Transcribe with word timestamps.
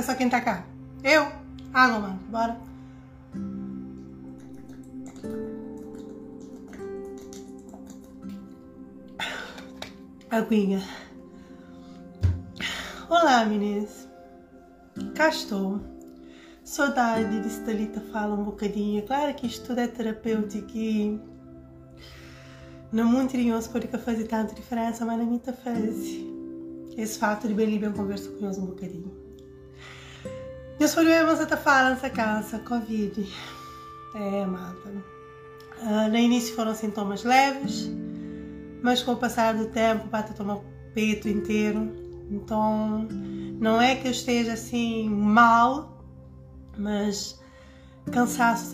olha 0.00 0.02
só 0.02 0.14
quem 0.14 0.30
tá 0.30 0.40
cá. 0.40 0.64
Eu? 1.04 1.30
Água, 1.74 2.00
mano. 2.00 2.20
Bora. 2.30 2.56
Aguinha. 10.30 10.82
Olá, 13.10 13.44
meninas. 13.44 14.08
Cá 15.14 15.28
estou. 15.28 15.80
Saudade 16.64 17.40
de 17.42 17.48
Stalita 17.48 18.00
fala 18.12 18.34
um 18.34 18.44
bocadinho. 18.44 19.04
Claro 19.06 19.34
que 19.34 19.46
isto 19.46 19.66
tudo 19.66 19.80
é 19.80 19.88
terapêutico 19.88 20.70
e 20.78 21.20
não 22.90 23.04
muito 23.04 23.36
nenhum 23.36 23.60
pode 23.60 23.86
fazer 23.88 24.24
tanta 24.24 24.54
diferença, 24.54 25.04
mas 25.04 25.18
na 25.18 25.24
minha 25.24 25.40
faz. 25.40 26.30
Esse 26.96 27.18
fato 27.18 27.46
de 27.48 27.54
bem 27.54 27.78
bem 27.78 27.92
conversa 27.92 28.30
com 28.30 28.44
eles 28.44 28.56
um 28.56 28.66
bocadinho. 28.66 29.29
Meus 30.80 30.94
problemas 30.94 31.38
até 31.38 31.58
falam 31.58 31.92
essa 31.92 32.08
casa, 32.08 32.58
Covid. 32.60 33.30
É, 34.14 34.46
mata. 34.46 34.88
Uh, 35.82 36.08
no 36.08 36.16
início 36.16 36.54
foram 36.54 36.74
sintomas 36.74 37.22
leves, 37.22 37.90
mas 38.82 39.02
com 39.02 39.12
o 39.12 39.16
passar 39.16 39.52
do 39.52 39.66
tempo, 39.66 40.06
bate 40.06 40.32
tomar 40.32 40.54
o 40.56 40.64
peito 40.94 41.28
inteiro. 41.28 41.92
Então, 42.30 43.06
não 43.60 43.78
é 43.78 43.94
que 43.94 44.08
eu 44.08 44.10
esteja 44.10 44.54
assim 44.54 45.06
mal, 45.10 46.02
mas 46.78 47.38
cansaço 48.10 48.72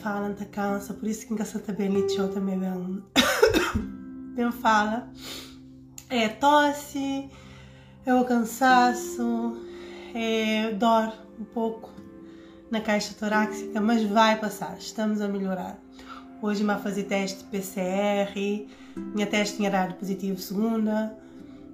fala, 0.00 0.32
tá 0.34 0.44
cansa, 0.44 0.94
por 0.94 1.08
isso 1.08 1.26
que 1.26 1.32
engraçado 1.32 1.62
também 1.62 1.88
litiu 1.88 2.28
também 2.28 2.56
bem, 2.56 3.02
bem 4.36 4.52
fala. 4.52 5.10
É 6.08 6.28
tosse, 6.28 7.28
é 8.06 8.14
o 8.14 8.24
cansaço, 8.24 9.56
é 10.14 10.70
dor 10.74 11.26
um 11.38 11.44
pouco 11.44 11.90
na 12.70 12.80
caixa 12.80 13.14
torácica, 13.14 13.80
mas 13.80 14.02
vai 14.04 14.38
passar, 14.38 14.76
estamos 14.78 15.20
a 15.20 15.28
melhorar. 15.28 15.78
Hoje 16.42 16.62
me 16.62 16.76
fazer 16.76 17.04
teste 17.04 17.42
PCR, 17.44 18.66
minha 18.96 19.26
teste 19.26 19.56
tinha 19.56 19.70
dado 19.70 19.94
positivo 19.94 20.38
segunda, 20.38 21.16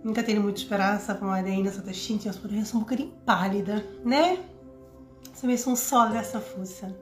nunca 0.02 0.22
tenho 0.22 0.42
muita 0.42 0.60
esperança 0.60 1.14
para 1.14 1.26
uma 1.26 1.36
ainda 1.36 1.70
só 1.70 1.80
estou 1.80 1.92
sentindo 1.92 2.76
um 2.76 2.80
bocadinho 2.80 3.12
pálida, 3.26 3.84
né? 4.04 4.38
Você 5.32 5.46
vê 5.46 5.54
um 5.68 5.76
sol 5.76 6.10
dessa 6.10 6.40
fuça. 6.40 6.94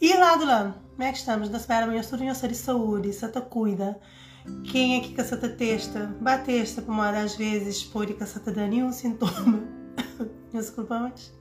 E 0.00 0.14
lá 0.14 0.36
do 0.36 0.44
lado, 0.44 0.74
como 0.90 1.02
é 1.02 1.12
que 1.12 1.18
estamos? 1.18 1.48
Da 1.48 1.58
espera 1.58 1.84
amanhã 1.84 2.00
estou 2.00 2.18
de 2.18 2.54
saúde, 2.54 3.10
te 3.28 3.40
cuida. 3.40 3.98
Quem 4.64 4.96
é 4.96 5.00
que 5.00 5.14
te 5.36 5.48
testa? 5.50 6.14
Batesta, 6.20 6.82
pomada 6.82 7.20
às 7.20 7.36
vezes, 7.36 7.82
que 8.14 8.24
você 8.24 8.40
te 8.40 8.50
dá 8.50 8.66
nenhum 8.66 8.92
sintoma. 8.92 9.62
Desculpa, 10.52 10.98
mas. 10.98 11.32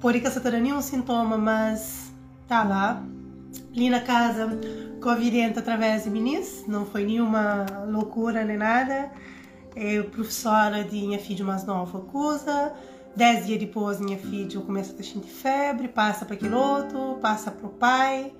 Por 0.00 0.12
que 0.12 0.20
você 0.20 0.40
te 0.40 0.50
dá 0.50 0.58
nenhum 0.58 0.82
sintoma, 0.82 1.38
mas 1.38 2.12
tá 2.46 2.62
lá. 2.62 3.02
Ali 3.74 3.88
na 3.88 4.00
casa, 4.00 4.58
covidente 5.00 5.58
através 5.58 6.04
de 6.04 6.10
minis, 6.10 6.64
não 6.66 6.84
foi 6.84 7.04
nenhuma 7.04 7.64
loucura 7.88 8.44
nem 8.44 8.56
nada. 8.56 9.10
É 9.76 10.02
professora 10.02 10.84
de 10.84 10.96
minha 10.96 11.18
filha 11.18 11.44
mais 11.44 11.64
nova 11.64 11.98
acusa 11.98 12.72
Dez 13.16 13.46
dias 13.46 13.60
depois, 13.60 14.00
minha 14.00 14.18
filha 14.18 14.60
começa 14.60 14.92
a 14.92 15.04
sentir 15.04 15.30
febre, 15.30 15.86
passa 15.86 16.24
para 16.24 16.34
aquele 16.34 16.54
outro, 16.54 17.16
passa 17.22 17.48
para 17.48 17.66
o 17.66 17.70
pai, 17.70 18.32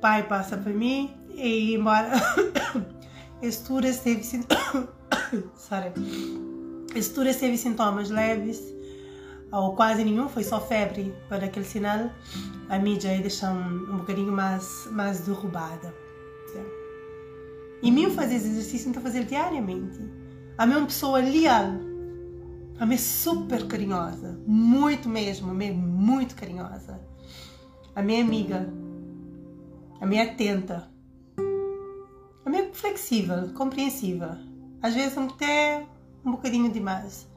pai 0.00 0.26
passa 0.26 0.56
para 0.56 0.72
mim, 0.72 1.14
e 1.34 1.74
embora 1.74 2.12
Sorry. 5.54 5.92
Esturas 6.94 7.36
teve 7.36 7.58
sintomas 7.58 8.08
leves, 8.08 8.62
ou 9.52 9.74
quase 9.74 10.04
nenhum, 10.04 10.28
foi 10.28 10.44
só 10.44 10.60
febre 10.60 11.14
para 11.28 11.46
aquele 11.46 11.64
sinal, 11.64 12.10
a 12.68 12.78
mídia 12.78 13.10
aí 13.10 13.20
deixa 13.20 13.50
um, 13.50 13.94
um 13.94 13.96
bocadinho 13.98 14.32
mais, 14.32 14.88
mais 14.92 15.20
derrubada. 15.20 15.94
E 17.80 17.90
mim 17.90 18.10
fazer 18.10 18.34
exercício, 18.34 18.90
então 18.90 19.02
fazer 19.02 19.24
diariamente. 19.24 20.00
A 20.56 20.66
minha 20.66 20.84
pessoa 20.84 21.20
leal 21.20 21.88
a 22.80 22.86
minha 22.86 22.94
é 22.94 22.98
super 22.98 23.66
carinhosa, 23.66 24.40
muito 24.46 25.08
mesmo, 25.08 25.52
mesmo 25.52 25.82
muito 25.82 26.36
carinhosa. 26.36 27.00
A 27.92 28.00
minha 28.00 28.22
amiga, 28.22 28.72
a 30.00 30.06
minha 30.06 30.22
atenta, 30.22 30.88
a 32.46 32.48
minha 32.48 32.72
flexível, 32.72 33.52
compreensiva. 33.54 34.38
Às 34.80 34.94
vezes 34.94 35.18
até 35.18 35.84
um 36.24 36.30
bocadinho 36.30 36.70
demais. 36.70 37.27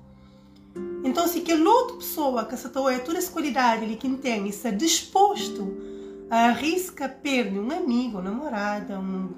Então, 1.04 1.28
se 1.28 1.40
aquela 1.40 1.70
outra 1.70 1.98
pessoa 1.98 2.46
que 2.46 2.54
essa 2.54 2.70
tua 2.70 2.94
é 2.94 3.00
toda 3.00 3.18
essa 3.18 3.32
qualidade 3.32 3.84
ali 3.84 3.96
que 3.96 4.10
tem 4.18 4.48
está 4.48 4.70
disposto 4.70 5.78
a 6.30 6.50
arriscar 6.50 7.20
perder 7.22 7.60
um 7.60 7.72
amigo, 7.72 8.20
uma 8.20 8.30
namorada, 8.30 9.00
um 9.00 9.30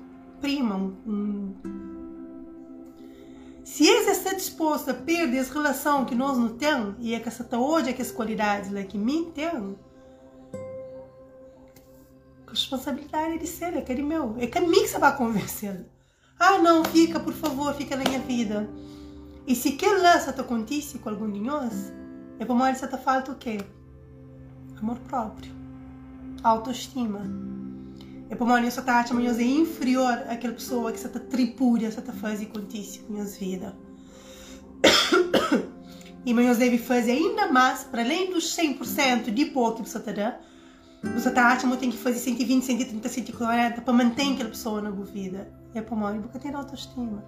prima, 0.42 0.76
um, 0.76 0.96
um 1.06 1.54
se 3.64 3.88
eles 3.88 4.18
estão 4.18 4.34
dispostos 4.34 4.90
a 4.90 4.94
perder 4.94 5.38
essa 5.38 5.54
relação 5.54 6.04
que 6.06 6.14
nós 6.14 6.38
não 6.38 6.50
temos, 6.50 6.96
e 7.00 7.16
é 7.16 7.20
que 7.20 7.30
essa 7.30 7.48
hoje 7.58 7.90
é 7.90 7.94
que 7.94 8.04
lá 8.04 8.84
que 8.84 8.98
mim 8.98 9.32
tem, 9.34 9.78
a 12.46 12.52
responsabilidade 12.52 13.36
é 13.36 13.38
de 13.38 13.48
ser, 13.48 13.76
é 13.76 13.82
que 13.82 13.92
é 13.92 13.96
de 13.96 14.04
meu. 14.04 14.36
É 14.38 14.48
que 14.48 14.58
a 14.58 14.62
mim 14.62 14.82
que 14.82 14.90
você 14.90 15.00
vai 15.00 15.16
convencer. 15.16 15.86
Ah, 16.38 16.60
não, 16.60 16.84
fica, 16.84 17.20
por 17.20 17.34
favor, 17.34 17.74
fica 17.74 17.96
na 17.96 18.04
minha 18.04 18.20
vida. 18.20 18.70
E 19.46 19.56
se 19.56 19.70
aquele 19.70 20.02
lá 20.02 20.20
te 20.20 20.40
acontece 20.40 21.00
com 21.00 21.10
algum 21.10 21.30
de 21.30 21.40
nós, 21.40 21.92
é 22.40 22.46
para 22.46 22.56
mais 22.56 22.80
te 22.80 22.98
falta 22.98 23.32
o 23.32 23.36
quê? 23.36 23.60
Amor 24.78 24.98
próprio, 25.00 25.52
autoestima. 26.44 27.22
É 28.30 28.36
para 28.36 28.46
uma 28.46 28.72
só 28.72 28.82
tá 28.82 29.00
achando 29.00 29.22
é 29.22 29.44
inferior 29.44 30.14
àquela 30.30 30.54
pessoa 30.54 30.92
que 30.92 31.00
você 31.00 31.08
está 31.08 31.20
tripúria, 31.20 31.92
você 31.92 32.00
está 32.00 32.14
fazendo 32.14 32.54
contigo 32.54 33.06
com 33.08 33.22
a 33.22 33.26
vida. 33.26 33.76
E 36.26 36.34
mas 36.34 36.58
deve 36.58 36.78
fazer 36.78 37.12
ainda 37.12 37.52
mais, 37.52 37.84
para 37.84 38.02
além 38.02 38.32
dos 38.32 38.56
100% 38.56 39.30
de 39.30 39.46
pouco 39.48 39.84
que 39.84 39.90
você 39.90 39.98
está 39.98 40.14
dando, 40.14 40.36
você 41.20 41.28
está 41.28 41.48
achando 41.48 41.74
que 41.74 41.82
tem 41.82 41.92
que 41.92 41.98
fazer 41.98 42.18
120, 42.18 42.64
130, 42.64 43.10
140 43.10 43.82
para 43.82 43.94
manter 43.94 44.32
aquela 44.32 44.50
pessoa 44.50 44.82
na 44.82 44.90
sua 44.90 45.04
vida. 45.04 45.52
É 45.76 45.82
para 45.82 45.94
uma 45.94 46.14
porque 46.14 46.40
tem 46.40 46.54
autoestima. 46.54 47.26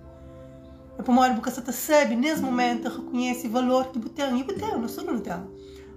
Porque 1.03 1.51
você 1.51 1.59
está 1.59 1.72
sabe, 1.72 2.16
nesse 2.16 2.41
momento, 2.41 2.89
reconhece 2.89 3.47
o 3.47 3.51
valor 3.51 3.88
que 3.88 4.00
tem. 4.09 4.39
E 4.39 4.44
tem, 4.44 4.72
não 4.78 4.88
sou 4.88 5.03
não 5.03 5.19
tem. 5.19 5.33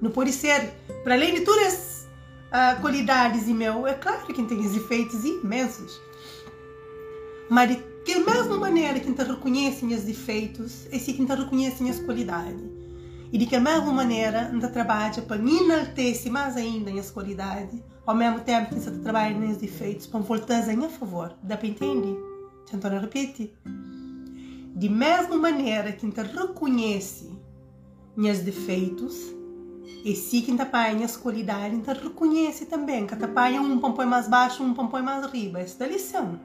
Não 0.00 0.10
pode 0.10 0.32
ser, 0.32 0.72
para 1.02 1.14
além 1.14 1.34
de 1.34 1.40
isso 1.40 2.06
uh, 2.48 2.80
qualidades 2.80 3.48
e 3.48 3.54
meu, 3.54 3.86
é 3.86 3.94
claro 3.94 4.26
que 4.26 4.32
tem 4.32 4.58
os 4.58 4.76
efeitos 4.76 5.24
imensos. 5.24 6.00
Mas 7.50 7.70
de 7.70 7.76
que 8.04 8.18
mesma 8.18 8.56
maneira 8.56 9.00
que 9.00 9.12
te 9.12 9.22
reconhecem 9.22 9.94
os 9.94 10.02
defeitos, 10.02 10.86
é 10.90 10.96
assim 10.96 11.14
que 11.14 11.26
te 11.26 11.34
reconhecem 11.34 11.90
as 11.90 12.00
qualidades. 12.00 12.62
E 13.32 13.38
de 13.38 13.46
que 13.46 13.56
mesma 13.60 13.92
maneira 13.92 14.50
te 14.58 14.68
trabalha 14.68 15.20
para 15.22 15.36
enaltecer 15.36 16.32
mais 16.32 16.56
ainda 16.56 16.90
as 16.98 17.10
qualidades, 17.10 17.80
ao 18.06 18.14
mesmo 18.14 18.40
tempo 18.40 18.74
que 18.74 18.80
você 18.80 18.90
trabalha 18.90 19.36
nos 19.36 19.58
defeitos, 19.58 20.06
para 20.06 20.20
voltar 20.20 20.68
a 20.68 20.88
favor. 20.88 21.34
Dá 21.42 21.56
para 21.56 21.68
entender? 21.68 22.16
Então, 22.72 23.00
repete. 23.00 23.52
De 24.78 24.88
mesma 24.88 25.36
maneira 25.36 25.90
que 25.90 26.08
te 26.08 26.20
reconhece 26.22 27.36
os 28.16 28.38
defeitos, 28.38 29.34
e 30.04 30.14
se 30.14 30.40
quem 30.40 30.54
apanha 30.60 31.04
as 31.04 31.16
qualidades, 31.16 31.76
então 31.76 31.92
reconhece 31.92 32.64
também 32.64 33.04
que 33.04 33.12
apanha 33.12 33.60
um 33.60 33.80
põe 33.80 34.06
mais 34.06 34.28
baixo, 34.28 34.62
um 34.62 34.72
põe 34.72 35.02
mais 35.02 35.24
arriba. 35.24 35.58
Essa 35.58 35.82
é 35.82 35.88
lição. 35.88 36.38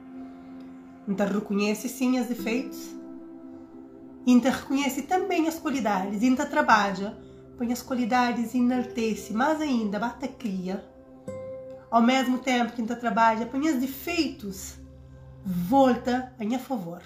Então 1.06 1.28
reconhece 1.28 1.88
sim 1.88 2.18
os 2.18 2.26
defeitos. 2.26 2.96
Então 4.26 4.50
reconhece 4.50 5.02
também 5.02 5.46
as 5.46 5.60
qualidades. 5.60 6.20
Então 6.24 6.44
trabalha, 6.44 7.16
põe 7.56 7.72
as 7.72 7.82
qualidades 7.82 8.52
e 8.52 8.58
enaltece 8.58 9.32
mais 9.32 9.60
ainda, 9.60 10.00
bata 10.00 10.26
cria. 10.26 10.84
Ao 11.88 12.02
mesmo 12.02 12.38
tempo 12.38 12.72
que 12.72 12.82
então 12.82 12.98
trabalha, 12.98 13.46
põe 13.46 13.60
os 13.70 13.76
defeitos, 13.76 14.74
volta 15.46 16.32
a 16.40 16.58
favor. 16.58 17.00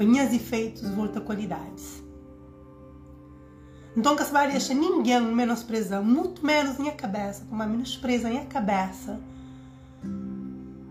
Põe 0.00 0.18
os 0.18 0.30
defeitos, 0.30 0.80
volta 0.92 1.20
qualidades. 1.20 2.02
Então 3.94 4.16
que 4.16 4.24
se 4.24 4.32
vai 4.32 4.50
deixar 4.50 4.72
ninguém 4.72 5.20
menosprezar, 5.20 6.02
muito 6.02 6.42
menos 6.42 6.78
minha 6.78 6.94
cabeça, 6.94 7.44
como 7.50 7.62
a 7.62 7.66
menospreza 7.66 8.30
minha 8.30 8.46
cabeça. 8.46 9.20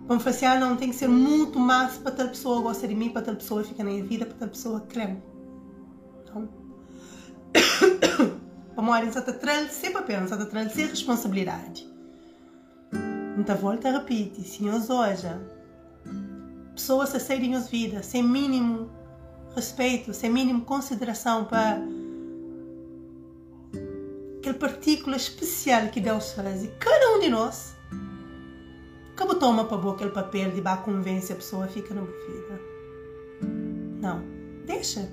Vamos 0.08 0.24
falar 0.24 0.36
assim, 0.36 0.46
ah, 0.46 0.60
não, 0.60 0.76
tem 0.76 0.90
que 0.90 0.96
ser 0.96 1.08
muito 1.08 1.58
mais 1.58 1.98
para 1.98 2.12
tal 2.12 2.28
pessoa 2.28 2.62
gosta 2.62 2.88
de 2.88 2.94
mim, 2.94 3.10
para 3.10 3.24
tal 3.24 3.36
pessoa 3.36 3.64
fica 3.64 3.84
na 3.84 3.90
minha 3.90 4.04
vida, 4.04 4.28
para 4.28 4.38
tal 4.38 4.50
pessoa 4.50 4.82
creme. 4.82 5.20
Então, 7.52 8.40
vamos 8.76 8.94
olhar, 8.94 9.12
você 9.12 9.18
está 9.18 9.68
sempre 9.70 10.04
pensa, 10.04 10.36
está 10.36 10.46
trazendo 10.46 10.72
sem 10.72 10.86
responsabilidade. 10.86 11.88
Então 13.40 13.56
volta 13.56 13.90
a 13.90 13.94
repetir, 13.94 14.44
senhores 14.44 14.88
hoje, 14.92 15.28
pessoas 16.76 17.16
a 17.16 17.20
saírem 17.20 17.56
as 17.56 17.70
vidas 17.70 18.06
sem 18.06 18.22
mínimo 18.22 18.99
respeito, 19.60 20.14
sem 20.14 20.30
mínimo 20.30 20.62
consideração 20.62 21.46
para 21.46 21.82
partícula 24.60 25.16
especial 25.16 25.88
que 25.88 26.00
Deus 26.02 26.34
faz. 26.34 26.64
E 26.64 26.68
cada 26.80 27.16
um 27.16 27.20
de 27.20 27.30
nós, 27.30 27.76
como 29.18 29.36
toma 29.36 29.66
para 29.66 29.78
boca 29.78 30.06
aquele 30.06 30.12
papel 30.12 30.52
de 30.52 30.62
convence 30.84 31.32
a 31.32 31.36
pessoa 31.36 31.68
fica 31.68 31.94
na 31.94 32.02
vida. 32.02 32.62
Não, 34.02 34.24
deixa. 34.66 35.10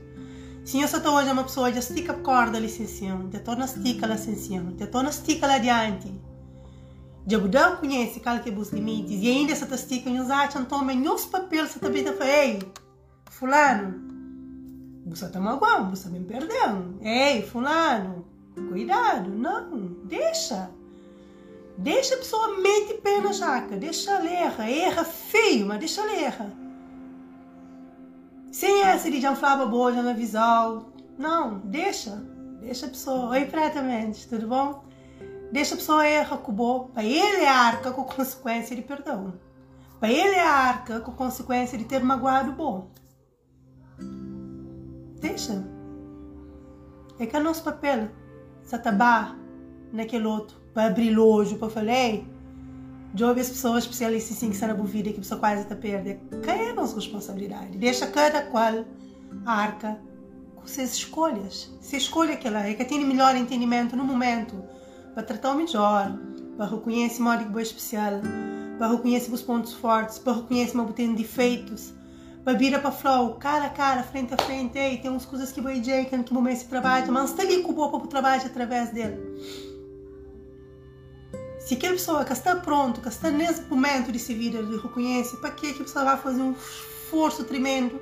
Se 0.64 0.80
eu 0.80 0.88
só 0.88 0.96
estou 0.96 1.14
hoje 1.14 1.30
uma 1.30 1.44
pessoa 1.44 1.72
já 1.72 1.78
estica 1.78 2.12
a 2.12 2.16
corda 2.16 2.58
licencião, 2.58 3.28
já 3.32 3.38
torna 3.38 3.64
estica 3.64 4.06
a 4.06 4.08
licencião, 4.10 4.74
já 4.76 4.86
torna 4.86 5.10
estica 5.10 5.46
lá 5.46 5.54
adiante. 5.54 6.12
Já 7.28 7.38
não 7.38 7.76
conhece 7.76 8.20
qual 8.20 8.38
que 8.40 8.50
os 8.50 8.70
limites 8.70 9.20
e 9.20 9.28
ainda 9.28 9.52
está 9.52 9.74
estica 9.74 10.08
e 10.08 10.18
os 10.20 10.30
acham 10.30 10.64
tomem 10.64 11.06
os 11.08 11.26
papéis 11.26 11.70
se 11.70 11.80
também 11.80 12.04
está 12.04 12.24
ei, 12.24 12.60
fulano, 13.30 14.05
você 15.06 15.26
está 15.26 15.38
magoando, 15.38 15.94
você 15.94 16.08
me 16.08 16.20
perdeu. 16.20 16.94
Ei, 17.00 17.42
fulano, 17.42 18.26
cuidado, 18.54 19.30
não, 19.30 19.78
deixa. 20.04 20.70
Deixa 21.78 22.14
a 22.14 22.18
pessoa 22.18 22.60
mente 22.60 22.94
pé 22.94 23.20
na 23.20 23.32
jaca, 23.32 23.76
deixa 23.76 24.10
ela 24.10 24.28
erra, 24.28 24.70
erra 24.70 25.04
feio, 25.04 25.66
mas 25.66 25.78
deixa 25.78 26.00
ela 26.00 26.16
erra. 26.16 26.52
Sem 28.50 28.82
essa 28.82 29.10
de 29.10 29.20
janflava 29.20 29.66
bolha 29.66 30.02
na 30.02 30.14
visão, 30.14 30.86
não, 31.18 31.58
deixa, 31.58 32.16
deixa 32.60 32.86
a 32.86 32.88
pessoa, 32.88 33.28
oi 33.30 33.44
pretamente, 33.44 34.26
tudo 34.26 34.48
bom? 34.48 34.84
Deixa 35.52 35.74
a 35.74 35.76
pessoa 35.76 36.06
erra 36.06 36.36
com 36.38 36.50
o 36.50 36.54
bom, 36.54 36.90
para 36.92 37.04
ele 37.04 37.42
é 37.42 37.48
arca 37.48 37.92
com 37.92 38.02
consequência 38.02 38.74
de 38.74 38.82
perdão. 38.82 39.34
Para 40.00 40.10
ele 40.10 40.34
é 40.34 40.46
arca 40.46 41.00
com 41.00 41.12
consequência 41.12 41.78
de 41.78 41.84
ter 41.84 42.02
magoado 42.02 42.50
o 42.50 42.54
bom. 42.54 42.90
Deixa. 45.28 45.64
É 47.18 47.26
que 47.26 47.36
é 47.36 47.40
nosso 47.40 47.62
papel. 47.62 48.08
Satabá 48.62 49.36
naquele 49.92 50.26
outro 50.26 50.56
para 50.72 50.86
abrir 50.86 51.16
o 51.18 51.26
olho, 51.26 51.56
para 51.56 51.70
falar, 51.70 52.20
de 53.14 53.24
ouvir 53.24 53.40
as 53.40 53.48
pessoas 53.48 53.84
especialistas 53.84 54.36
assim 54.36 54.48
que 54.48 54.54
estão 54.54 54.68
na 54.68 54.74
vida 54.74 55.10
que 55.10 55.16
a 55.16 55.20
pessoa 55.20 55.40
quase 55.40 55.62
está 55.62 55.74
perdendo. 55.74 56.40
Quem 56.42 56.54
é 56.54 56.70
a 56.70 56.74
nossa 56.74 56.94
responsabilidade? 56.96 57.78
Deixa 57.78 58.06
cada 58.06 58.42
qual 58.42 58.84
arca 59.46 59.98
com 60.54 60.66
suas 60.66 60.94
escolhas. 60.94 61.74
Se 61.80 61.96
escolhe 61.96 62.32
aquela 62.32 62.66
é 62.66 62.74
que 62.74 62.84
tem 62.84 63.02
melhor 63.04 63.34
entendimento 63.36 63.96
no 63.96 64.04
momento 64.04 64.62
para 65.14 65.22
tratar 65.22 65.52
o 65.52 65.56
melhor, 65.56 66.18
para 66.56 66.66
reconhecer 66.66 67.20
o 67.20 67.24
modo 67.24 67.50
que 67.50 67.58
é 67.58 67.62
especial, 67.62 68.20
para 68.78 68.88
reconhecer 68.88 69.32
os 69.32 69.42
pontos 69.42 69.72
fortes, 69.72 70.18
para 70.18 70.34
reconhecer 70.34 70.76
o 70.78 70.86
que 70.86 70.92
tem 70.92 71.14
defeitos, 71.14 71.94
para 72.46 72.56
vir 72.56 72.80
para 72.80 72.92
flow, 72.92 73.34
cara 73.34 73.66
a 73.66 73.70
cara, 73.70 74.04
frente 74.04 74.32
a 74.32 74.36
frente, 74.36 74.78
ei, 74.78 74.98
tem 74.98 75.10
umas 75.10 75.26
coisas 75.26 75.50
que 75.50 75.60
vai 75.60 75.80
dizer 75.80 76.04
que 76.04 76.32
momento 76.32 76.58
se 76.58 76.66
trabalha, 76.66 77.10
mas 77.10 77.30
está 77.30 77.42
ali 77.42 77.60
com 77.60 77.72
o 77.72 77.74
para 77.98 78.06
o 78.06 78.06
trabalho 78.06 78.46
através 78.46 78.90
dele. 78.90 79.18
Se 81.58 81.74
aquela 81.74 81.94
pessoa 81.94 82.24
que 82.24 82.32
está 82.32 82.54
pronto, 82.54 83.00
que 83.00 83.08
está 83.08 83.32
nesse 83.32 83.62
momento 83.62 84.12
de 84.12 84.20
se 84.20 84.32
vida, 84.32 84.62
de 84.62 84.76
reconhece, 84.76 85.36
para 85.38 85.50
que 85.50 85.70
a 85.70 85.74
pessoa 85.74 86.04
vai 86.04 86.16
fazer 86.18 86.40
um 86.40 86.52
esforço 86.52 87.42
tremendo 87.42 88.00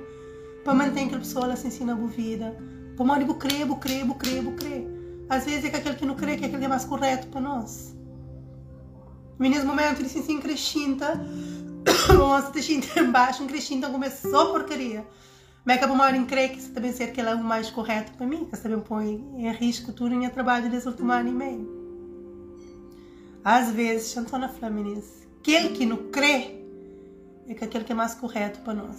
para 0.63 0.75
manter 0.75 1.05
aquela 1.05 1.21
pessoa 1.21 1.45
ela 1.45 1.55
se 1.55 1.65
ensina 1.65 1.93
a 1.93 1.95
vida? 1.95 2.55
Para 2.95 3.03
mal 3.03 3.17
digo 3.17 3.33
crer, 3.33 3.65
crer, 3.79 4.05
crer, 4.13 4.43
crer. 4.55 4.87
Às 5.27 5.45
vezes 5.45 5.65
é 5.65 5.69
que 5.71 5.75
aquele 5.77 5.95
que 5.95 6.05
não 6.05 6.13
crê 6.13 6.37
que 6.37 6.43
é 6.43 6.45
aquele 6.45 6.59
que 6.59 6.65
é 6.65 6.69
mais 6.69 6.85
correto 6.85 7.25
para 7.29 7.41
nós. 7.41 7.95
E 9.39 9.49
nesse 9.49 9.65
momento 9.65 10.01
ele 10.01 10.09
se 10.09 10.19
ensina 10.19 10.39
nossa, 12.13 12.57
está 12.57 13.01
embaixo, 13.01 13.43
um 13.43 13.47
crescenta 13.47 13.89
começou 13.89 14.39
a 14.39 14.51
porcaria. 14.51 15.05
Mas 15.63 15.77
acaba 15.77 15.93
uma 15.93 16.03
hora 16.03 16.15
em 16.15 16.25
crer 16.25 16.51
que 16.51 16.59
isso 16.59 16.71
também 16.71 16.93
ser 16.93 17.05
aquele 17.05 17.29
é 17.29 17.35
o 17.35 17.43
mais 17.43 17.71
correto 17.71 18.11
para 18.13 18.27
mim, 18.27 18.45
que 18.45 18.57
também 18.57 18.79
põe 18.79 19.15
em 19.35 19.51
risco 19.51 19.91
tudo 19.91 20.13
em 20.13 20.29
trabalho 20.29 20.69
desse 20.69 20.87
último 20.87 21.11
ano 21.11 21.29
e 21.29 21.31
meio. 21.31 21.85
Às 23.43 23.71
vezes, 23.71 24.11
Chantona 24.11 24.47
Flamenense, 24.49 25.27
aquele 25.39 25.69
que 25.69 25.85
não 25.85 25.97
crê 26.11 26.61
é 27.47 27.53
que 27.53 27.63
aquele 27.63 27.83
que 27.83 27.91
é 27.91 27.95
mais 27.95 28.13
correto 28.13 28.59
para 28.59 28.73
nós. 28.75 28.97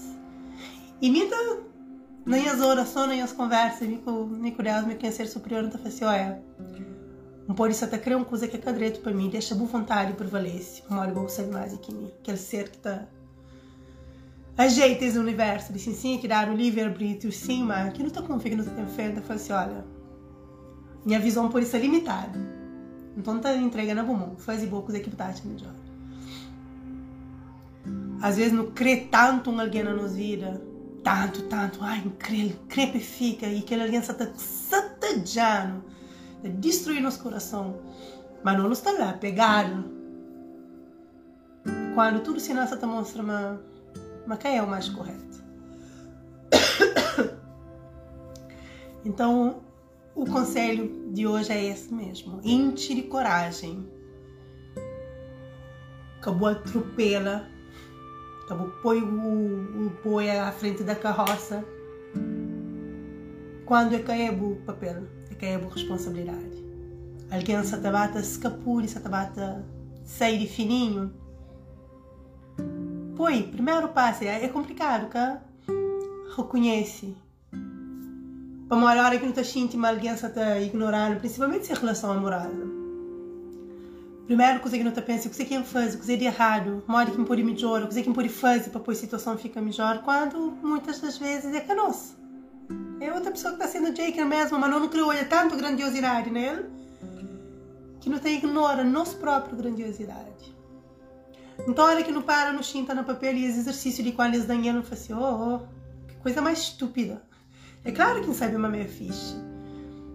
E 1.00 1.10
minha 1.10 1.26
nem 2.24 2.48
as 2.48 2.60
orações, 2.60 3.08
nem 3.08 3.22
as 3.22 3.32
conversas, 3.32 3.88
nem 3.88 3.98
com, 3.98 4.26
nem 4.26 4.52
com 4.52 4.62
Deus, 4.62 4.84
meu 4.84 5.12
ser 5.12 5.28
superior, 5.28 5.62
não 5.62 5.70
está 5.70 5.88
assim, 5.88 6.04
olha, 6.04 6.42
não 7.46 7.54
pode 7.54 7.74
só 7.74 7.86
crer 7.86 8.16
uma 8.16 8.24
coisa 8.24 8.48
que 8.48 8.56
é 8.56 8.60
cadreto 8.60 9.00
para 9.00 9.12
mim, 9.12 9.28
deixa 9.30 9.54
boa 9.54 9.68
vontade 9.68 10.12
prevalece, 10.14 10.82
mora 10.88 11.12
vou 11.12 11.28
ser 11.28 11.46
mais 11.46 11.72
aqui 11.72 11.92
mim, 11.94 12.10
aquele 12.20 12.38
ser 12.38 12.68
que 12.68 12.76
está 12.76 13.06
ajeita 14.58 15.04
esse 15.04 15.18
universo, 15.18 15.72
disse 15.72 15.92
sim, 15.94 16.18
que 16.18 16.26
dar 16.26 16.48
o 16.48 16.54
livre-arbítrio, 16.54 17.30
sim, 17.30 17.62
mas 17.62 17.92
que 17.92 18.00
não 18.00 18.08
está 18.08 18.22
com 18.22 18.38
que 18.38 18.54
não 18.54 18.64
está 18.64 18.86
fé, 18.86 19.12
fala 19.20 19.34
assim, 19.34 19.52
olha, 19.52 19.84
minha 21.04 21.20
visão 21.20 21.48
pode 21.50 21.66
ser 21.66 21.78
limitada 21.78 22.56
então 23.16 23.40
tá 23.40 23.56
entregando 23.56 24.02
a 24.02 24.04
bom, 24.04 24.36
faz 24.36 24.62
e 24.62 24.66
poucos 24.66 24.94
equipados 24.94 25.40
melhor. 25.42 25.72
Às 28.20 28.36
vezes 28.36 28.52
não 28.52 28.70
crê 28.72 28.96
tanto 29.10 29.50
em 29.50 29.60
alguém 29.60 29.82
na 29.82 29.94
nossa 29.94 30.14
vida, 30.14 30.60
tanto, 31.02 31.42
tanto, 31.44 31.78
ai, 31.82 32.02
incrível, 32.04 32.58
crepifica 32.68 33.46
e 33.46 33.60
aquele 33.60 33.82
alguém 33.82 34.00
está 34.00 34.14
satadjando, 34.36 35.80
tá 35.80 35.95
destruir 36.42 37.00
nosso 37.00 37.22
coração. 37.22 37.80
Mas 38.42 38.58
não 38.58 38.72
está 38.72 38.92
lá, 38.92 39.12
pegado. 39.14 39.84
Quando 41.94 42.22
tudo 42.22 42.38
se 42.38 42.52
nossa 42.52 42.76
te 42.76 42.86
mostra, 42.86 43.22
mas, 43.22 43.58
mas 44.26 44.38
quem 44.38 44.58
é 44.58 44.62
o 44.62 44.68
mais 44.68 44.88
correto? 44.88 45.44
Então, 49.04 49.62
o 50.16 50.26
conselho 50.26 51.12
de 51.12 51.28
hoje 51.28 51.52
é 51.52 51.64
esse 51.66 51.94
mesmo. 51.94 52.40
Enche 52.42 52.92
de 52.92 53.02
coragem. 53.02 53.88
Acabou 56.18 56.48
a 56.48 56.52
atropela. 56.52 57.48
Acabou 58.44 58.68
põe 58.82 59.00
o, 59.00 59.86
o 59.86 59.90
boi 60.02 60.28
à 60.28 60.50
frente 60.50 60.82
da 60.82 60.96
carroça. 60.96 61.64
Quando 63.64 63.94
é 63.94 63.98
caibo 64.00 64.52
o 64.52 64.56
papel, 64.56 65.04
é 65.44 65.52
caibo 65.52 65.68
responsabilidade. 65.68 66.64
Alguém 67.30 67.62
se 67.64 67.76
tabata 67.76 68.20
escapure, 68.20 68.88
se 68.88 68.98
tabata 69.00 69.64
sair 70.04 70.46
fininho. 70.46 71.12
Põe, 73.16 73.42
primeiro 73.44 73.88
passo, 73.88 74.24
é, 74.24 74.44
é 74.44 74.48
complicado, 74.48 75.08
cá? 75.08 75.40
Reconhece 76.36 77.16
para 78.68 78.78
uma 78.78 78.90
hora 78.90 79.16
que 79.16 79.22
não 79.22 79.30
estás 79.30 79.54
íntima, 79.54 79.88
alguém 79.88 80.12
está 80.12 80.58
ignorando, 80.58 81.20
principalmente 81.20 81.66
se 81.66 81.72
é 81.72 81.76
relação 81.76 82.10
amorosa. 82.10 82.66
Primeiro, 84.26 84.58
coisa 84.58 84.76
que 84.76 84.82
não 84.82 84.90
está 84.90 85.00
pensando, 85.00 85.32
o 85.32 85.36
que 85.36 85.42
é 85.42 85.44
que 85.46 85.62
faz, 85.62 85.94
o 85.94 86.00
que 86.00 86.12
é 86.12 86.16
de 86.16 86.24
errado, 86.24 86.82
hora 86.88 87.08
que 87.08 87.16
me 87.16 87.24
pode 87.24 87.44
melhorar, 87.44 87.84
o 87.84 87.88
que 87.88 87.96
é 87.96 88.02
me 88.02 88.12
pode 88.12 88.28
fazer 88.28 88.70
para 88.70 88.82
a 88.92 88.94
situação 88.96 89.38
ficar 89.38 89.60
melhor, 89.60 90.02
quando 90.02 90.50
muitas 90.64 91.00
das 91.00 91.16
vezes 91.16 91.54
é 91.54 91.60
que 91.60 91.70
é 91.70 91.74
nosso. 91.76 92.15
É 93.16 93.18
outra 93.18 93.32
pessoa 93.32 93.54
que 93.54 93.64
está 93.64 93.78
sendo 93.78 93.94
Jake 93.94 94.22
mesmo, 94.22 94.58
mas 94.58 94.70
não 94.70 94.88
criou 94.88 95.10
tanto 95.24 95.56
grandiosidade 95.56 96.28
nele, 96.28 96.66
que 97.98 98.10
não 98.10 98.18
tem 98.18 98.36
ignora 98.36 98.84
nossa 98.84 99.16
própria 99.16 99.56
grandiosidade. 99.56 100.54
Então, 101.66 101.86
olha 101.86 102.04
que 102.04 102.12
não 102.12 102.20
para, 102.20 102.52
no 102.52 102.62
chinta 102.62 102.94
no 102.94 103.04
papel 103.04 103.34
e 103.34 103.46
esse 103.46 103.60
exercício 103.60 104.04
de 104.04 104.12
quando 104.12 104.34
eles 104.34 104.46
danham, 104.46 104.84
assim, 104.92 105.14
oh, 105.14 105.54
oh, 105.54 106.06
que 106.06 106.14
coisa 106.16 106.42
mais 106.42 106.58
estúpida. 106.58 107.22
É 107.84 107.90
claro 107.90 108.20
que 108.20 108.34
sabe 108.34 108.54
uma 108.54 108.68
meia 108.68 108.86
fixe, 108.86 109.34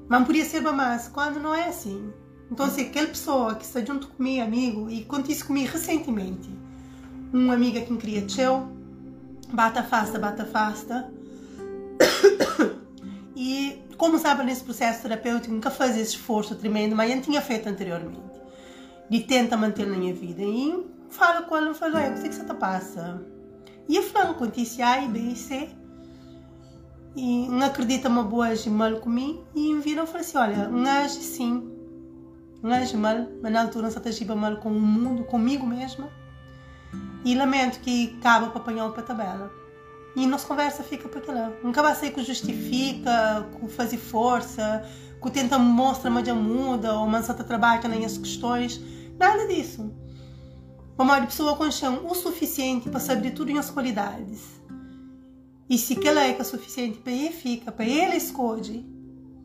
mas 0.07 0.23
podia 0.23 0.45
ser 0.45 0.61
mais 0.61 1.07
quando 1.07 1.39
não 1.39 1.55
é 1.55 1.69
assim. 1.69 2.13
Então, 2.51 2.69
se 2.69 2.81
aquela 2.81 3.07
pessoa 3.07 3.55
que 3.55 3.65
está 3.65 3.83
junto 3.83 4.09
comigo, 4.09 4.43
amigo, 4.43 4.89
e 4.91 5.07
isso 5.27 5.47
comigo 5.47 5.71
recentemente, 5.71 6.51
uma 7.33 7.55
amiga 7.55 7.81
que 7.81 7.91
me 7.91 8.21
teu, 8.21 8.67
bata 9.51 9.79
afasta, 9.79 10.19
bata 10.19 10.43
afasta, 10.43 11.11
e 14.01 14.03
como 14.03 14.17
sabe 14.17 14.43
nesse 14.43 14.63
processo 14.63 15.03
terapêutico, 15.03 15.53
nunca 15.53 15.69
faz 15.69 15.95
esse 15.95 16.15
esforço 16.15 16.55
tremendo, 16.55 16.95
mas 16.95 17.13
eu 17.13 17.21
tinha 17.21 17.41
feito 17.41 17.69
anteriormente, 17.69 18.41
de 19.09 19.19
tenta 19.21 19.55
manter 19.55 19.85
na 19.85 19.95
minha 19.95 20.13
vida, 20.13 20.41
e 20.41 20.85
fala 21.09 21.43
com 21.43 21.55
ela, 21.55 21.73
fala, 21.73 21.99
o 22.09 22.13
que 22.15 22.25
é 22.25 22.29
que 22.29 22.35
você 22.35 22.41
está 22.41 22.53
passa? 22.53 23.21
E 23.87 23.95
eu 23.95 24.03
falo, 24.03 24.33
conta 24.33 24.59
isso 24.59 24.81
A, 24.81 25.01
B 25.01 25.19
e 25.19 25.35
C, 25.35 25.69
e 27.15 27.47
não 27.49 27.67
acredita 27.67 28.09
uma 28.09 28.23
boa 28.23 28.47
mal 28.67 28.99
comigo 29.01 29.45
e 29.53 29.75
viram 29.75 30.05
e 30.05 30.07
falou 30.07 30.21
assim, 30.21 30.37
olha, 30.37 30.69
um 30.69 30.85
age 30.85 31.19
sim, 31.19 31.71
um 32.63 32.71
age 32.71 32.97
mal, 32.97 33.27
mas 33.41 33.51
na 33.51 33.61
altura 33.61 33.89
não 33.89 33.91
se 33.91 34.07
agiba 34.07 34.35
mal 34.35 34.57
com 34.57 34.69
o 34.69 34.79
mundo, 34.79 35.23
comigo 35.25 35.65
mesma 35.65 36.09
e 37.23 37.35
lamento 37.35 37.79
que 37.81 38.15
acaba 38.19 38.47
para 38.47 38.61
apanhar 38.61 38.89
para 38.91 39.03
tabela. 39.03 39.60
E 40.15 40.25
nossa 40.27 40.47
conversa 40.47 40.83
fica 40.83 41.07
para 41.07 41.19
aquela. 41.19 41.53
Nunca 41.63 41.81
vai 41.81 41.95
ser 41.95 42.11
que 42.11 42.23
justifica, 42.23 43.47
que 43.59 43.67
faz 43.69 43.93
força, 43.95 44.83
que 45.21 45.31
tenta 45.31 45.57
mostrar 45.57 46.09
mas 46.09 46.27
já 46.27 46.35
muda, 46.35 46.93
ou 46.95 47.07
mas 47.07 47.29
está 47.29 47.43
trabalhando 47.43 47.99
nas 47.99 48.17
questões. 48.17 48.81
Nada 49.17 49.47
disso. 49.47 49.93
Uma 50.97 51.21
pessoa 51.21 51.55
com 51.55 51.71
chão 51.71 52.05
o 52.05 52.13
suficiente 52.13 52.89
para 52.89 52.99
saber 52.99 53.31
tudo 53.31 53.49
em 53.49 53.57
as 53.57 53.69
qualidades 53.71 54.61
e 55.71 55.77
se 55.77 55.93
aquela 55.93 56.19
é 56.25 56.33
que 56.33 56.41
é 56.41 56.43
suficiente 56.43 56.97
para 56.97 57.13
ele 57.13 57.31
fica, 57.31 57.71
para 57.71 57.85
ele 57.85 58.17
escolhe, 58.17 58.85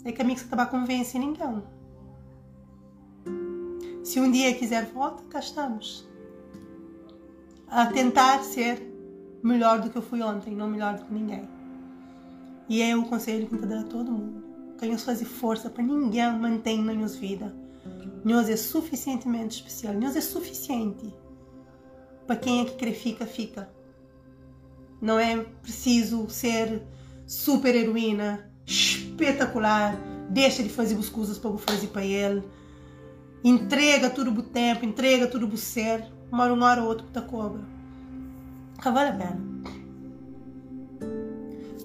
é 0.04 0.10
que 0.10 0.20
a 0.20 0.24
mim 0.24 0.34
você 0.34 0.42
estava 0.42 0.66
convencendo 0.66 1.24
ninguém. 1.24 1.62
Se 4.02 4.18
um 4.18 4.28
dia 4.28 4.52
quiser 4.52 4.86
volta, 4.86 5.22
cá 5.30 5.38
estamos. 5.38 6.04
A 7.68 7.86
tentar 7.86 8.42
ser 8.42 8.95
melhor 9.42 9.80
do 9.80 9.90
que 9.90 9.96
eu 9.96 10.02
fui 10.02 10.22
ontem, 10.22 10.54
não 10.54 10.68
melhor 10.68 10.96
do 10.96 11.04
que 11.04 11.12
ninguém. 11.12 11.48
E 12.68 12.82
é 12.82 12.96
o 12.96 13.04
conselho 13.04 13.46
que 13.46 13.54
eu 13.54 13.66
dou 13.66 13.78
a 13.78 13.84
todo 13.84 14.10
mundo. 14.10 14.44
Tenham 14.78 14.98
fazer 14.98 15.24
força 15.24 15.70
para 15.70 15.82
ninguém 15.82 16.30
manter 16.38 16.76
na 16.78 16.92
nossa 16.92 17.18
vida. 17.18 17.54
Nós 18.24 18.48
é 18.48 18.56
suficientemente 18.56 19.56
especial. 19.56 19.94
Nós 19.94 20.16
é 20.16 20.20
suficiente. 20.20 21.14
Para 22.26 22.36
quem 22.36 22.60
é 22.60 22.64
que 22.64 22.74
quer 22.74 22.92
fica, 22.92 23.24
fica. 23.24 23.70
Não 25.00 25.18
é 25.18 25.36
preciso 25.62 26.28
ser 26.28 26.82
super 27.24 27.74
heroína, 27.74 28.50
espetacular. 28.66 29.96
Deixa 30.28 30.62
de 30.62 30.68
fazer 30.68 30.96
as 30.96 31.08
coisas 31.08 31.38
para 31.38 31.56
fazer 31.58 31.86
para 31.88 32.04
ele. 32.04 32.42
Entrega 33.44 34.10
tudo 34.10 34.32
o 34.32 34.42
tempo, 34.42 34.84
entrega 34.84 35.28
tudo 35.28 35.46
o 35.46 35.56
ser. 35.56 36.04
Uma 36.32 36.44
hora, 36.44 36.82
ou 36.82 36.88
outra, 36.88 37.22
cobra. 37.22 37.75
Vale 38.82 39.08
a 39.08 39.12
pena. 39.12 39.40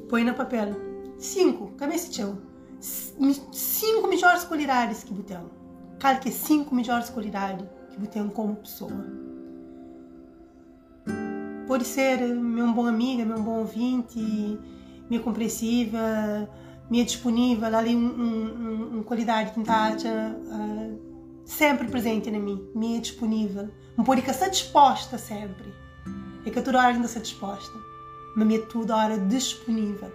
Põe 0.10 0.24
no 0.24 0.34
papel. 0.34 0.76
Cinco. 1.18 1.72
Teu? 2.14 2.38
Cinco 3.52 4.08
melhores 4.08 4.44
qualidades 4.44 5.04
que 5.04 5.14
você 5.14 5.24
tem. 5.24 5.38
Calque 6.00 6.32
cinco 6.32 6.74
melhores 6.74 7.10
qualidades 7.10 7.66
que 7.92 8.00
você 8.00 8.24
como 8.34 8.56
pessoa. 8.56 9.06
Pode 11.68 11.86
ser 11.86 12.20
meu 12.36 12.74
bom 12.74 12.88
amiga, 12.88 13.24
meu 13.24 13.40
bom 13.42 13.60
ouvinte, 13.60 14.60
minha 15.10 15.22
compreensiva, 15.22 16.50
minha 16.90 17.06
disponível, 17.06 17.74
ali 17.76 17.96
um, 17.96 18.00
um, 18.00 18.98
um, 18.98 19.04
qualidade 19.04 19.52
que 19.52 19.62
está 19.62 19.96
uh, 19.96 21.46
sempre 21.46 21.88
presente 21.88 22.30
em 22.30 22.40
mim, 22.40 22.70
minha 22.76 23.00
disponível. 23.00 23.70
Não 23.96 24.04
pode 24.04 24.22
ficar 24.22 24.50
disposta 24.50 25.18
sempre. 25.18 25.72
É 26.46 26.50
que 26.50 26.60
a 26.60 26.62
toda 26.62 26.80
hora 26.80 26.88
ainda 26.88 27.06
está 27.06 27.20
disposta, 27.20 27.78
mas 28.36 28.48
minha 28.48 28.62
toda 28.62 28.96
hora 28.96 29.18
disponível. 29.18 30.12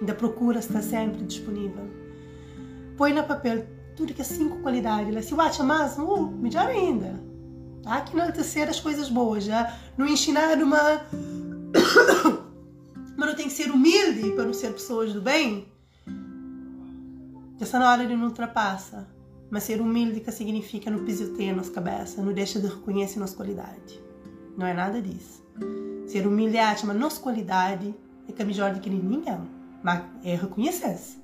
Ainda 0.00 0.14
procura 0.14 0.58
estar 0.58 0.82
sempre 0.82 1.22
disponível. 1.24 1.88
Põe 2.96 3.12
no 3.12 3.22
papel 3.24 3.66
tudo 3.96 4.12
que 4.12 4.22
é 4.22 4.24
cinco 4.24 4.58
qualidades. 4.58 5.26
Se 5.26 5.34
o 5.34 5.40
acha 5.40 5.62
mais, 5.62 5.96
uh, 5.98 6.26
melhor 6.26 6.66
ainda. 6.66 7.22
Há 7.86 8.00
que 8.00 8.16
enaltecer 8.16 8.68
as 8.68 8.80
coisas 8.80 9.08
boas, 9.08 9.44
já 9.44 9.76
não 9.96 10.06
ensinar 10.06 10.60
uma. 10.62 10.78
Mas 13.16 13.28
não 13.28 13.36
tem 13.36 13.46
que 13.46 13.52
ser 13.52 13.70
humilde 13.70 14.32
para 14.32 14.44
não 14.44 14.54
ser 14.54 14.72
pessoas 14.72 15.12
do 15.12 15.20
bem. 15.20 15.68
Na 17.72 17.90
hora 17.90 18.06
de 18.06 18.14
não 18.14 18.26
ultrapassa. 18.26 19.06
Mas 19.50 19.64
ser 19.64 19.80
humilde 19.80 20.20
que 20.20 20.30
significa 20.32 20.90
não 20.90 21.04
pisoteia 21.04 21.52
a 21.52 21.56
nossa 21.56 21.70
cabeça, 21.70 22.22
não 22.22 22.32
deixa 22.32 22.60
de 22.60 22.66
reconhecer 22.66 23.18
nossa 23.18 23.36
qualidade. 23.36 24.02
Não 24.56 24.66
é 24.66 24.74
nada 24.74 25.00
disso. 25.00 25.42
Ser 26.06 26.26
humilde 26.26 26.56
é 26.56 26.64
mas 26.64 26.96
nossa 26.96 27.20
qualidade 27.20 27.94
é 28.28 28.32
que 28.32 28.42
é 28.42 28.44
melhor 28.44 28.72
do 28.72 28.80
que 28.80 28.90
ninguém. 28.90 29.38
Mas 29.82 30.02
é 30.24 30.34
reconhecer-se. 30.34 31.18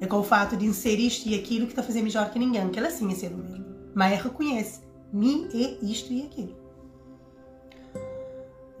É 0.00 0.06
com 0.06 0.18
o 0.18 0.22
fato 0.22 0.56
de 0.56 0.72
ser 0.74 0.98
isto 0.98 1.28
e 1.28 1.34
aquilo 1.34 1.66
que 1.66 1.72
está 1.72 1.82
fazer 1.82 2.02
melhor 2.02 2.30
que 2.30 2.38
ninguém, 2.38 2.68
que 2.68 2.78
ela 2.78 2.90
sim 2.90 3.10
é 3.10 3.14
ser 3.14 3.32
humilde. 3.32 3.64
Mas 3.94 4.12
é 4.12 4.16
reconhece 4.16 4.86
mim 5.12 5.48
é 5.54 5.84
isto 5.84 6.12
e 6.12 6.22
aquilo. 6.22 6.54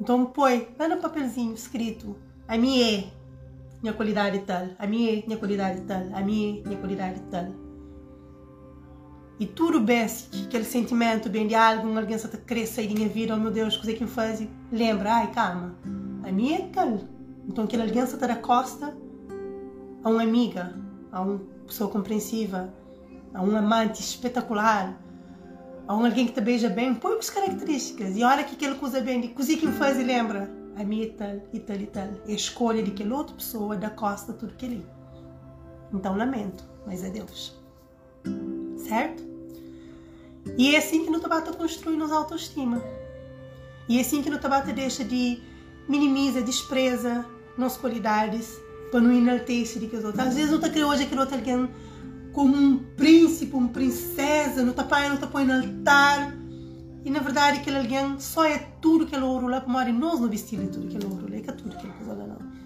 Então 0.00 0.26
põe 0.26 0.68
lá 0.78 0.88
no 0.88 0.98
papelzinho 0.98 1.54
escrito 1.54 2.16
a 2.46 2.58
mim 2.58 2.82
é 2.82 3.04
minha 3.82 3.94
qualidade 3.94 4.38
tal, 4.40 4.68
a 4.78 4.86
mim 4.86 5.08
é 5.08 5.26
minha 5.26 5.38
qualidade 5.38 5.80
tal, 5.82 6.02
a 6.12 6.20
mim 6.20 6.60
é 6.64 6.68
minha 6.68 6.78
qualidade 6.78 7.20
tal. 7.30 7.65
E 9.38 9.46
tudo 9.46 9.80
bem, 9.80 10.06
aquele 10.46 10.64
sentimento 10.64 11.28
bem 11.28 11.46
de 11.46 11.54
algo, 11.54 11.88
alguém 11.96 12.16
a 12.16 12.28
querer 12.38 12.66
sair 12.66 12.88
da 12.88 12.94
minha 12.94 13.08
vida, 13.08 13.34
oh 13.34 13.38
meu 13.38 13.50
Deus, 13.50 13.76
coisa 13.76 13.92
que 13.92 14.02
me 14.02 14.08
faz, 14.08 14.46
lembra, 14.72 15.12
ai 15.12 15.30
calma, 15.30 15.76
a 16.24 16.32
mim 16.32 16.54
é 16.54 16.68
tal. 16.72 17.00
Então 17.46 17.64
aquele 17.64 17.82
alguém 17.82 18.02
a 18.02 18.06
dar 18.06 18.40
costa 18.40 18.96
a 20.02 20.08
uma 20.08 20.22
amiga, 20.22 20.74
a 21.12 21.20
uma 21.20 21.40
pessoa 21.66 21.90
compreensiva, 21.90 22.72
a 23.34 23.42
um 23.42 23.54
amante 23.56 24.00
espetacular, 24.00 24.98
a 25.86 25.92
alguém 25.92 26.26
que 26.26 26.32
te 26.32 26.40
beija 26.40 26.70
bem, 26.70 26.94
põe 26.94 27.18
as 27.18 27.28
características. 27.28 28.16
E 28.16 28.24
olha 28.24 28.42
que 28.42 28.54
aquele 28.54 28.76
coisa 28.76 29.00
bem, 29.00 29.20
de 29.20 29.28
coisa 29.28 29.54
que 29.56 29.66
me 29.66 29.72
faz 29.72 29.98
e 29.98 30.02
lembra. 30.02 30.50
A 30.76 30.84
minha 30.84 31.04
e 31.04 31.10
tal, 31.10 31.40
e 31.52 31.60
tal, 31.60 31.76
e 31.76 31.86
tal. 31.86 32.08
É 32.26 32.32
a 32.32 32.34
escolha 32.34 32.82
de 32.82 32.90
aquela 32.90 33.16
outra 33.16 33.34
pessoa 33.34 33.76
da 33.76 33.88
costa 33.88 34.32
tudo 34.32 34.54
que 34.54 34.66
ele. 34.66 34.86
Então 35.92 36.16
lamento, 36.16 36.64
mas 36.86 37.02
é 37.02 37.10
Deus. 37.10 37.58
Certo? 38.88 39.22
E 40.56 40.74
é 40.74 40.78
assim 40.78 41.04
que 41.04 41.10
no 41.10 41.20
Tabata 41.20 41.52
construir 41.52 41.96
nos 41.96 42.12
autoestima. 42.12 42.82
E 43.88 43.98
é 43.98 44.00
assim 44.00 44.22
que 44.22 44.30
no 44.30 44.38
Tabata 44.38 44.72
deixa 44.72 45.04
de 45.04 45.40
minimiza, 45.88 46.40
despreza 46.40 47.24
nossas 47.56 47.78
qualidades 47.78 48.58
para 48.90 49.00
não 49.00 49.12
enaltecer 49.12 49.80
de 49.80 49.88
que 49.88 49.96
os 49.96 50.04
outros. 50.04 50.24
Às 50.24 50.34
vezes 50.34 50.50
não 50.50 50.56
está 50.56 50.68
querendo 50.68 50.88
hoje 50.88 51.02
aquele 51.04 51.20
outro 51.20 51.36
alguém 51.36 51.68
como 52.32 52.54
um 52.54 52.78
príncipe, 52.96 53.54
uma 53.54 53.68
princesa, 53.68 54.62
não 54.62 54.70
está 54.70 54.84
pai, 54.84 55.08
não 55.08 55.14
está 55.14 55.26
põe 55.26 55.50
altar. 55.50 56.34
E 57.04 57.10
na 57.10 57.20
verdade 57.20 57.60
aquele 57.60 57.78
alguém 57.78 58.18
só 58.18 58.44
é 58.44 58.58
tudo 58.80 59.06
que 59.06 59.14
ele 59.14 59.24
ouro 59.24 59.46
lá 59.46 59.60
para 59.60 59.92
nós 59.92 60.20
não 60.20 60.28
vestimos 60.28 60.74
tudo 60.74 60.88
que 60.88 60.96
ele 60.96 61.06
ouro 61.06 61.26
lá, 61.28 61.36
é 61.36 61.38
é 61.38 61.42
tudo 61.42 61.76
que 61.76 61.86
ele 61.86 61.92
coisa 61.94 62.12
lá 62.12 62.26
não. 62.26 62.56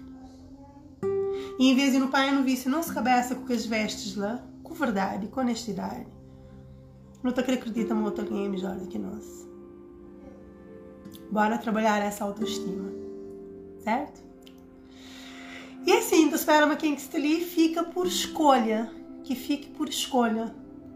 E 1.59 1.69
em 1.69 1.75
vez 1.75 1.93
de 1.93 1.99
no 1.99 2.07
pai 2.07 2.31
não 2.31 2.43
visse 2.43 2.67
nossa 2.67 2.93
cabeça 2.93 3.35
com 3.35 3.53
as 3.53 3.65
vestes 3.65 4.15
lá, 4.15 4.43
com 4.71 4.75
verdade, 4.75 5.27
com 5.27 5.41
honestidade, 5.41 6.07
não 7.21 7.31
está 7.31 7.43
que 7.43 7.51
acredita 7.51 7.93
que 7.93 8.21
alguém 8.21 8.47
melhor 8.49 8.77
do 8.77 8.87
que 8.87 8.97
nós. 8.97 9.45
Bora 11.29 11.57
trabalhar 11.57 11.99
essa 11.99 12.23
autoestima, 12.23 12.89
certo? 13.79 14.21
E 15.85 15.91
assim, 15.91 16.29
tu 16.29 16.35
espera 16.35 16.73
quem 16.77 16.95
que 16.95 17.17
ali 17.17 17.41
fica 17.43 17.83
por 17.83 18.07
escolha 18.07 18.89
que 19.25 19.35
fique 19.35 19.67
por 19.71 19.89
escolha. 19.89 20.55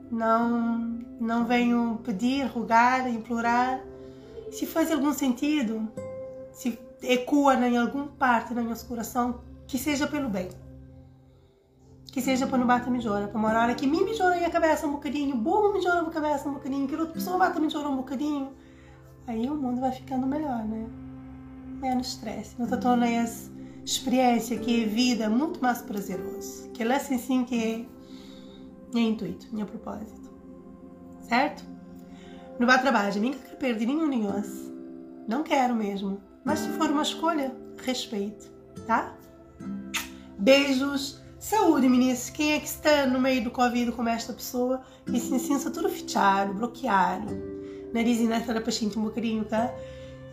Não, 0.09 0.77
não 1.19 1.45
venho 1.45 1.99
pedir, 2.03 2.45
rogar, 2.45 3.09
implorar. 3.09 3.83
Se 4.51 4.65
faz 4.65 4.91
algum 4.91 5.11
sentido, 5.11 5.87
se 6.53 6.79
ecoa 7.01 7.55
em 7.55 7.77
alguma 7.77 8.07
parte 8.07 8.53
do 8.53 8.63
nosso 8.63 8.85
coração, 8.87 9.41
que 9.67 9.77
seja 9.77 10.07
pelo 10.07 10.29
bem. 10.29 10.49
Que 12.15 12.21
seja 12.21 12.47
para 12.47 12.57
não 12.57 12.65
bater 12.65 12.89
melhora, 12.89 13.27
para 13.27 13.37
uma 13.37 13.49
hora 13.49 13.75
que 13.75 13.85
me 13.85 14.01
melhora 14.01 14.47
a 14.47 14.49
cabeça 14.49 14.87
um 14.87 14.93
bocadinho, 14.93 15.35
bom 15.35 15.73
melhora 15.73 15.99
a 15.99 16.09
cabeça 16.09 16.47
um 16.47 16.53
bocadinho, 16.53 16.87
que 16.87 16.95
outra 16.95 17.13
pessoa 17.13 17.37
bate 17.37 17.59
melhora 17.59 17.89
um 17.89 17.97
bocadinho. 17.97 18.53
Aí 19.27 19.49
o 19.49 19.53
mundo 19.53 19.81
vai 19.81 19.91
ficando 19.91 20.25
melhor, 20.25 20.63
né? 20.63 20.87
Menos 21.81 22.07
estresse. 22.07 22.55
Não 22.57 22.69
tornando 22.69 23.03
essa 23.03 23.51
experiência 23.83 24.57
que 24.57 24.83
é 24.83 24.87
vida 24.87 25.29
muito 25.29 25.61
mais 25.61 25.81
prazeroso. 25.81 26.69
Que 26.69 26.83
é 26.83 26.95
assim, 26.95 27.17
sim 27.17 27.43
que 27.43 27.61
é 27.61 27.85
meu 28.93 29.09
intuito, 29.09 29.53
meu 29.53 29.65
propósito. 29.65 30.31
Certo? 31.23 31.65
No 32.57 32.65
meu 32.65 32.79
trabalho, 32.79 33.21
nunca 33.21 33.39
quero 33.39 33.57
perder 33.57 33.87
nenhum 33.87 34.23
nós. 34.23 34.71
Não 35.27 35.43
quero 35.43 35.75
mesmo. 35.75 36.21
Mas 36.45 36.59
se 36.59 36.69
for 36.69 36.89
uma 36.89 37.01
escolha, 37.01 37.53
respeito, 37.83 38.49
tá? 38.87 39.13
Beijos. 40.39 41.24
Saúde, 41.39 41.87
meninas. 41.87 42.29
Quem 42.29 42.53
é 42.53 42.59
que 42.59 42.67
está 42.67 43.05
no 43.05 43.19
meio 43.19 43.43
do 43.43 43.51
Covid 43.51 43.91
como 43.91 44.09
esta 44.09 44.33
pessoa 44.33 44.81
e 45.07 45.19
se 45.19 45.37
sensa 45.39 45.69
tudo 45.69 45.89
fechado, 45.89 46.53
bloqueado. 46.53 47.35
Nariz 47.93 48.19
e 48.19 48.23
neta 48.23 48.59
para 48.59 48.71
sentir 48.71 48.97
um 48.99 49.03
bocadinho, 49.03 49.45
tá? 49.45 49.73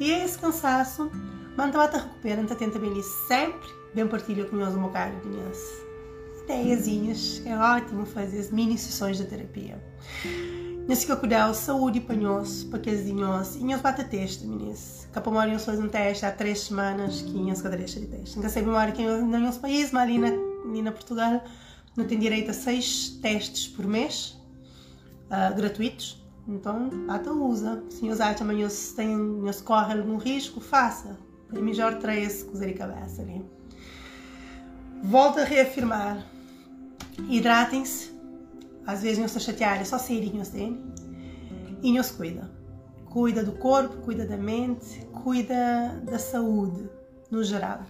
E 0.01 0.11
é 0.11 0.25
esse 0.25 0.39
cansaço, 0.39 1.11
mantém-te 1.57 1.97
recuperando, 1.97 2.55
tenta 2.57 2.79
bem 2.79 3.03
sempre. 3.29 3.83
Bem 3.95 4.07
partilha 4.07 4.47
com 4.47 4.57
nós 4.57 4.75
um 4.75 4.83
bocado, 4.83 5.15
meninas 5.25 5.59
ideiazinhas. 6.45 7.43
É 7.45 7.57
ótimo 7.57 8.05
fazer 8.07 8.39
as 8.39 8.51
mini 8.51 8.77
sessões 8.77 9.17
de 9.17 9.25
terapia. 9.25 9.83
Nesse 10.89 11.07
que 11.07 11.15
cuidar 11.15 11.53
saúde 11.55 12.01
para 12.01 12.17
nós, 12.17 12.65
para 12.65 12.79
aqueles 12.79 13.05
de 13.05 13.13
nós, 13.13 13.55
e 13.55 13.65
nós 13.65 13.81
bate 13.81 14.03
teste, 14.05 14.45
meninas. 14.47 15.07
Capa 15.13 15.31
mora 15.31 15.53
nós 15.53 15.65
fazemos 15.65 15.87
um 15.87 15.91
teste 15.91 16.27
há 16.27 16.33
três 16.33 16.61
semanas 16.61 17.23
que 17.23 17.33
nós 17.33 17.63
cadeiras 17.63 17.93
de 17.93 18.07
teste. 18.07 18.37
Nunca 18.37 18.49
sei 18.49 18.63
memória 18.63 18.93
que 18.93 19.03
no 19.03 19.39
nosso 19.39 19.61
país, 19.61 19.93
mas 19.93 20.09
ali 20.65 20.69
na, 20.69 20.71
ali 20.71 20.83
na 20.83 20.93
Portugal, 20.93 21.45
não 21.97 22.07
tem 22.07 22.19
direito 22.19 22.51
a 22.51 22.55
seis 22.55 23.19
testes 23.21 23.69
por 23.69 23.87
mês, 23.87 24.39
uh, 25.27 25.55
gratuitos. 25.55 26.23
Então, 26.49 26.89
bata 27.07 27.33
usa. 27.33 27.83
Se 27.91 28.09
usar 28.09 28.35
também 28.35 28.69
se 28.69 28.97
tem, 28.97 29.17
se 29.53 29.63
corre 29.63 29.93
algum 29.95 30.17
risco, 30.17 30.61
faça. 30.61 31.17
É 31.55 31.61
melhor 31.61 31.99
trazer-se 31.99 32.45
com 32.47 32.57
a 32.57 32.73
cabeça 32.73 33.23
ali. 33.23 33.45
Volto 35.03 35.39
a 35.39 35.45
reafirmar 35.45 36.27
Hidratem-se. 37.29 38.13
Às 38.87 39.03
vezes 39.03 39.19
não 39.19 39.29
se 39.29 39.39
chatear, 39.39 39.81
é 39.81 39.85
só 39.85 39.99
saírem 39.99 40.43
dele. 40.43 40.83
E 41.83 41.93
não 41.93 42.03
se 42.03 42.13
cuida. 42.15 42.51
Cuida 43.07 43.45
do 43.45 43.53
corpo, 43.53 43.99
cuida 43.99 44.27
da 44.27 44.37
mente, 44.37 45.07
cuida 45.23 46.01
da 46.05 46.19
saúde 46.19 46.89
no 47.31 47.45
geral. 47.45 47.83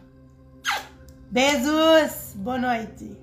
Beijos! 1.32 2.34
Boa 2.34 2.58
noite! 2.58 3.21